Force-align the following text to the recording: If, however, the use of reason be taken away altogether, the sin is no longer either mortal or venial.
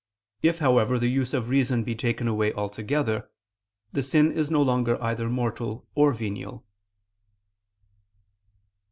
If, 0.41 0.57
however, 0.57 0.97
the 0.97 1.09
use 1.11 1.31
of 1.31 1.47
reason 1.47 1.83
be 1.83 1.93
taken 1.93 2.27
away 2.27 2.51
altogether, 2.53 3.29
the 3.93 4.01
sin 4.01 4.31
is 4.31 4.49
no 4.49 4.63
longer 4.63 4.99
either 4.99 5.29
mortal 5.29 5.85
or 5.93 6.11
venial. 6.11 6.65